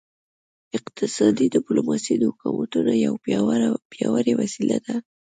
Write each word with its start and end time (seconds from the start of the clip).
اقتصادي 0.77 1.45
ډیپلوماسي 1.55 2.13
د 2.17 2.23
حکومتونو 2.31 2.91
یوه 3.05 3.17
پیاوړې 3.93 4.33
وسیله 4.41 4.77
ده 4.85 4.95